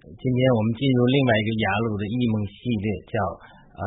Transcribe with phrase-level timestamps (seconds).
[0.00, 3.14] 今天我们进入另外一个雅鲁的异梦系列，叫
[3.76, 3.84] 呃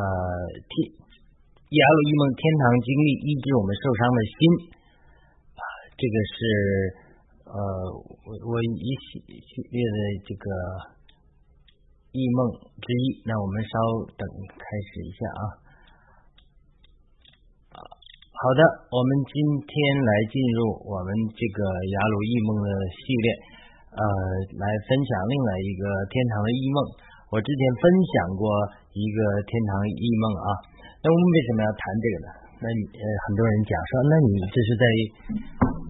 [0.62, 4.38] 天雅鲁异梦天堂经历医治我们受伤的心
[5.58, 5.62] 啊，
[5.98, 6.38] 这个是
[7.50, 7.58] 呃
[8.30, 10.46] 我我一系系列的这个
[12.14, 13.04] 异梦之一。
[13.26, 13.74] 那我们稍
[14.14, 14.22] 等
[14.54, 15.42] 开始一下啊
[17.74, 17.78] 啊，
[18.38, 18.62] 好的，
[18.94, 19.34] 我们今
[19.66, 22.70] 天来进入我们这个雅鲁异梦的
[23.02, 23.28] 系列。
[23.94, 24.02] 呃，
[24.58, 26.78] 来分享另外一个天堂的异梦。
[27.30, 28.42] 我之前分享过
[28.90, 30.48] 一个天堂异梦啊。
[30.98, 32.28] 那我们为什么要谈这个呢？
[32.58, 34.84] 那你呃，很多人讲说，那你这是在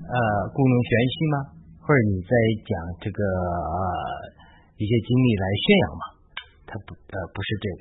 [0.04, 0.16] 呃
[0.52, 1.36] 故弄玄虚吗？
[1.80, 2.32] 或者你在
[2.68, 3.76] 讲这个呃
[4.76, 6.04] 一些经历来炫耀吗？
[6.68, 7.66] 他不呃不是这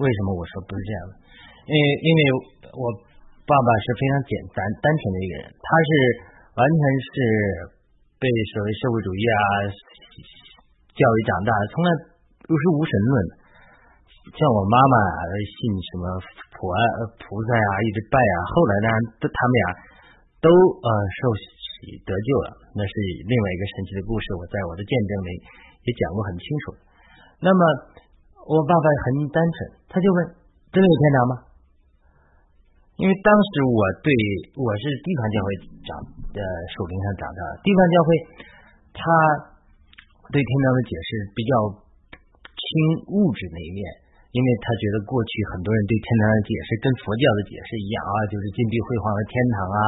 [0.00, 1.12] 为什么我说不是这样的？
[1.68, 2.20] 因为因为
[2.80, 2.84] 我
[3.44, 5.90] 爸爸是非常简单单纯的一个人，他是
[6.56, 6.80] 完全
[7.12, 7.76] 是。
[8.18, 9.38] 被所谓社会主义啊
[10.98, 11.88] 教育长大，从来
[12.42, 13.32] 都是无神论的。
[14.34, 16.04] 像我妈妈啊信什么
[16.58, 16.78] 普啊
[17.22, 18.34] 菩萨啊，一直拜啊。
[18.50, 18.88] 后来呢，
[19.22, 19.64] 他们俩
[20.42, 20.88] 都呃
[21.22, 22.92] 受洗得救了，那是
[23.24, 24.26] 另外一个神奇的故事。
[24.34, 25.30] 我在我的见证里
[25.86, 26.76] 也讲过很清楚。
[27.38, 27.62] 那么
[28.50, 29.56] 我爸爸很单纯，
[29.88, 30.18] 他就问：
[30.74, 31.34] 真的有天堂吗？
[32.98, 34.10] 因为当时我对
[34.58, 35.48] 我是地方教会
[35.86, 35.90] 长
[36.34, 36.42] 的
[36.74, 38.08] 属灵上长大，地方教会
[38.90, 39.02] 他
[40.34, 41.52] 对天堂的解释比较
[42.42, 42.66] 轻
[43.14, 43.86] 物质那一面，
[44.34, 49.80] 因为他觉得过去很多人对天堂的解释跟佛教的解释一样啊，就是金碧辉煌的天堂啊，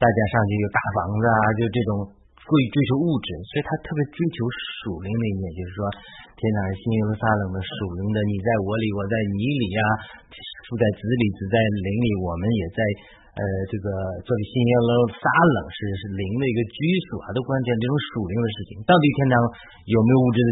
[0.00, 1.90] 大家上去有大房子啊，就这种
[2.48, 4.40] 过于追求物质，所以他特别追求
[4.80, 5.84] 属灵那一面，就是说
[6.32, 9.82] 天堂是新耶路撒冷的属灵的，你在我里，我在你里啊。
[10.68, 12.80] 住在子里，子在灵里，我们也在
[13.40, 13.88] 呃，这个
[14.20, 16.76] 作为新耶路撒冷是是灵的一个居
[17.08, 18.70] 所啊，都关键这种属灵的事情。
[18.84, 19.34] 到底天堂
[19.88, 20.50] 有没有物质的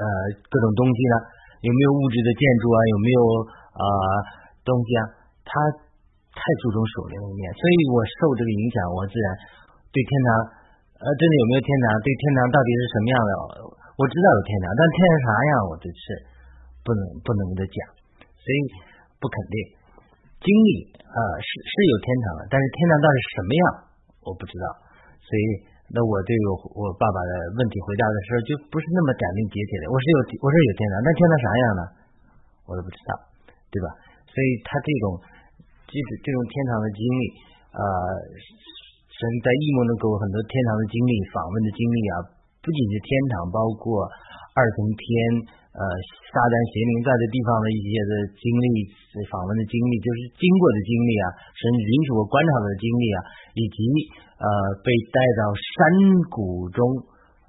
[0.00, 0.04] 呃
[0.48, 1.16] 各种东西呢？
[1.64, 2.78] 有没有物质的建筑啊？
[2.92, 3.20] 有没有
[3.72, 3.84] 啊
[4.68, 5.00] 东西啊？
[5.48, 5.52] 他
[6.36, 9.26] 太注重属灵的一面，所以我受这个影响，我自然
[9.88, 10.28] 对天堂
[11.04, 13.30] 呃真的有没有天堂，对天堂到底是什么样的，
[14.00, 16.04] 我知道有天堂，但天堂啥样，我这是
[16.80, 17.76] 不能不能的讲，
[18.40, 18.92] 所以。
[19.22, 19.56] 不肯定，
[20.44, 20.68] 经历
[21.00, 23.64] 啊是是有天堂的，但是天堂到底什么样，
[24.20, 24.66] 我不知道。
[25.16, 25.44] 所以，
[25.88, 29.88] 那我对我我爸爸的问题回答的时候，就不是那么斩钉截铁的。
[29.88, 31.82] 我是有我是有天堂，但天堂啥样呢？
[32.68, 33.16] 我都不知道，
[33.72, 33.88] 对吧？
[34.28, 35.16] 所以他这种
[35.88, 37.22] 这种这种天堂的经历，
[37.72, 37.80] 呃，
[39.14, 42.14] 所以在异梦中给我很多天堂的经历，访问的经历啊，
[42.58, 44.04] 不仅是天堂，包括
[44.54, 45.04] 二重天。
[45.74, 45.82] 呃，
[46.30, 48.86] 撒旦邪灵在的地方的一些的经历，
[49.26, 53.18] 访问的经历，就是经过的经历啊，甚至允许我观察的经历啊，
[53.58, 53.78] 以及
[54.38, 54.46] 呃
[54.86, 55.74] 被带到山
[56.30, 56.78] 谷中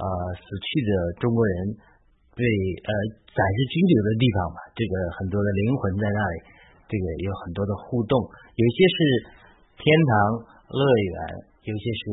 [0.01, 0.05] 呃
[0.41, 1.77] 死去的中国人
[2.33, 2.89] 被呃
[3.29, 6.37] 暂时拘留的地方吧，这个很多的灵魂在那里，
[6.89, 8.17] 这个有很多的互动，
[8.57, 8.97] 有些是
[9.77, 10.11] 天堂
[10.73, 11.15] 乐园，
[11.65, 12.03] 有些是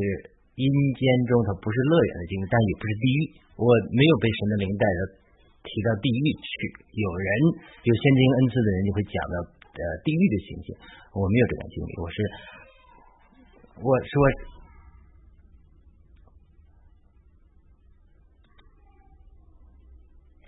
[0.57, 3.21] 阴间中它不是乐园的经历，但也不是地狱，
[3.61, 5.01] 我没有被神的灵带着。
[5.63, 6.51] 提到地狱去，
[6.91, 7.27] 有人
[7.87, 10.75] 有先知恩赐的人就会讲到呃地狱的情景。
[11.15, 12.17] 我没有这种经历，我是
[13.79, 14.15] 我说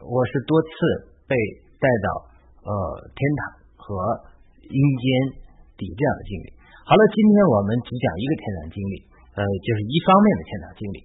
[0.02, 1.36] 我是多次被
[1.78, 2.08] 带到
[2.66, 2.72] 呃
[3.14, 3.94] 天堂和
[4.66, 5.38] 阴间
[5.78, 6.53] 底这样的经历。
[6.84, 8.94] 好了，今天我们只讲一个天堂经历，
[9.32, 11.00] 呃，就是一方面的天堂经历。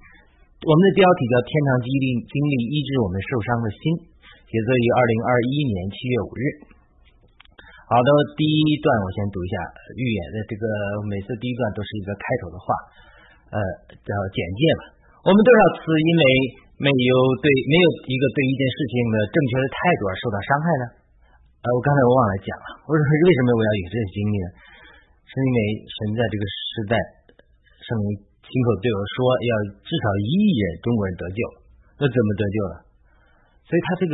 [0.68, 3.80] 我们的标题叫《天堂经历经历医治我们受伤的心》，
[4.44, 6.44] 写作于二零二一年七月五日。
[7.88, 9.56] 好的，第一段我先读一下
[9.96, 10.64] 预言的这个，
[11.08, 12.68] 每次第一段都是一个开头的话，
[13.56, 13.58] 呃，
[14.04, 15.00] 叫简介吧。
[15.24, 16.24] 我们多少次因为
[16.76, 20.86] 没有对没有一个对一件事情的正确的态度而受到伤害呢？
[21.64, 24.48] 呃，我刚才我忘了讲了，我说为什么我要有这个经历呢？
[25.30, 26.94] 是因为神在这个时代
[27.86, 28.26] 圣灵。
[28.50, 29.14] 亲口对我说，
[29.46, 29.52] 要
[29.86, 31.40] 至少一亿人中国人得救，
[32.02, 32.74] 那怎么得救了？
[33.62, 34.14] 所以他这个，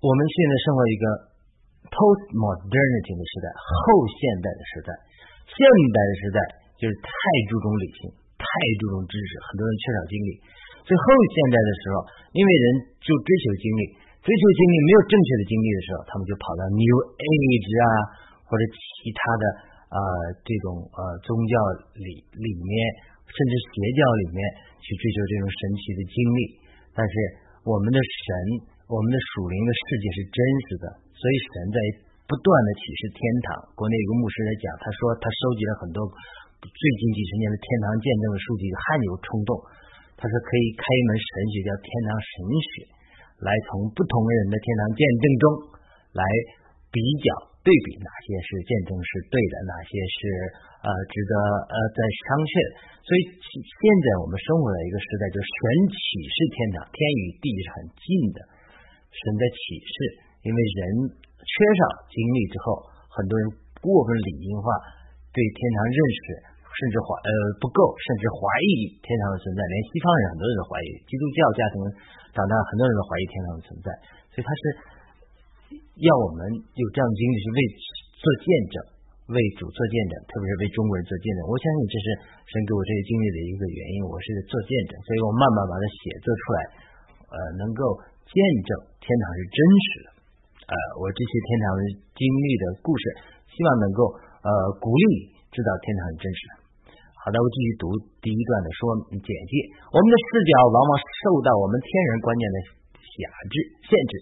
[0.00, 1.04] 我们现在生活一个
[1.92, 4.88] postmodernity 的时代，后现代的时代，
[5.52, 6.38] 现代的时代
[6.80, 7.12] 就是太
[7.52, 8.08] 注重理性，
[8.40, 8.48] 太
[8.80, 10.30] 注重知识，很多人缺少经历。
[10.88, 12.64] 所以后现代的时候，因为人
[13.04, 13.82] 就追求经历，
[14.24, 17.86] 追求经历没有正确的经历的时候，他们就跑到 New Age 啊，
[18.48, 19.44] 或者其他的
[19.92, 20.00] 啊
[20.40, 21.52] 这种呃宗教
[22.00, 22.72] 里里面。
[23.32, 24.38] 甚至邪教里面
[24.76, 26.40] 去追求这种神奇的经历，
[26.92, 27.14] 但是
[27.64, 28.28] 我们的神，
[28.92, 30.36] 我们的属灵的世界是真
[30.68, 30.86] 实的，
[31.16, 31.78] 所以神在
[32.28, 33.72] 不断的启示天堂。
[33.72, 36.04] 国内有个牧师来讲，他说他收集了很多
[36.60, 39.56] 最近几十年的天堂见证的数据，汗有冲动。
[40.20, 42.72] 他说可以开一门神学叫天堂神学，
[43.48, 45.44] 来从不同人的天堂见证中
[46.20, 46.22] 来
[46.92, 50.18] 比较对比哪些是见证是对的，哪些是
[50.82, 51.34] 呃值得
[51.70, 52.50] 呃在商榷。
[53.06, 53.20] 所以
[53.54, 55.62] 现在我们生活在一个时代，就是神
[55.94, 58.38] 启示天堂，天与地是很近的。
[59.10, 59.94] 神的启示，
[60.42, 60.82] 因为人
[61.38, 62.82] 缺少经历之后，
[63.12, 63.44] 很多人
[63.78, 64.66] 过分理性化
[65.30, 66.24] 对天堂认识，
[66.64, 67.30] 甚至怀呃
[67.60, 69.60] 不够，甚至怀疑天堂的存在。
[69.60, 71.76] 连西方人很多人都怀疑，基督教家庭
[72.32, 73.88] 长大，很多人都怀疑天堂的存在。
[74.32, 74.62] 所以他是
[76.00, 76.40] 要我们
[76.74, 77.58] 有这样的经历，是为
[78.18, 78.76] 做见证，
[79.32, 81.40] 为主做见证，特别是为中国人做见证。
[81.48, 82.06] 我相信这是
[82.48, 83.96] 神给我这些经历的一个原因。
[84.08, 86.58] 我是做见证，所以我慢慢把它写作出来，
[87.28, 87.80] 呃，能够
[88.28, 88.34] 见
[88.64, 88.70] 证
[89.00, 90.08] 天堂是真实的。
[90.70, 91.80] 呃，我这些天堂的
[92.16, 93.04] 经历的故事，
[93.52, 94.00] 希望能够
[94.40, 96.54] 呃鼓励知道天堂是真实的。
[97.22, 97.86] 好的，我继续读
[98.18, 98.80] 第一段的说
[99.14, 99.52] 简介。
[99.94, 102.56] 我们的视角往往受到我们天然观念的
[102.98, 103.14] 辖
[103.46, 103.54] 制
[103.86, 104.12] 限制，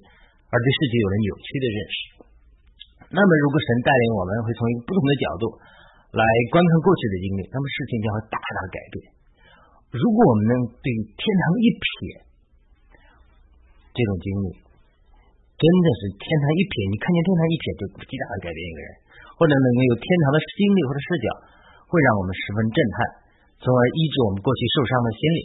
[0.50, 1.98] 而对世界有了扭曲的认识。
[3.10, 5.44] 那么，如果神带领我们，会从一个不同的角度
[6.14, 8.94] 来观看过去的经历，那么事情将会大大改变。
[9.90, 10.86] 如果我们能对
[11.18, 11.82] 天堂一瞥，
[13.90, 14.46] 这种经历
[15.58, 18.90] 真的是天堂一瞥，你看见天堂一瞥就极大的改变一个人，
[19.34, 21.26] 或者能够有天堂的经历或者视角，
[21.90, 22.98] 会让我们十分震撼，
[23.58, 25.40] 从而医治我们过去受伤的心理。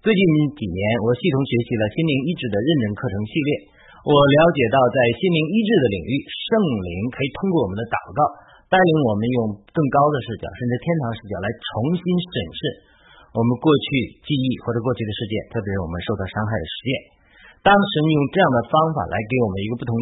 [0.00, 0.20] 最近
[0.56, 3.73] 几年，我系统学习了心灵医治的认证课程系列。
[4.04, 8.20] 我了解到，在心灵医治的领域，圣灵可以通过我们的祷告，
[8.68, 12.60] 带领我们用更高的视角，甚至天堂视角来重新审视
[13.32, 16.88] 我们过去记忆或者过去的事件，特别是我们受到伤害的事件。
[17.64, 19.92] 当神用这样的方法来给我们一个不同